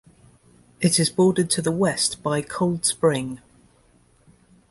It 0.81 0.99
is 0.99 1.11
bordered 1.11 1.51
to 1.51 1.61
the 1.61 1.71
west 1.71 2.23
by 2.23 2.41
Cold 2.41 2.85
Spring. 2.87 3.39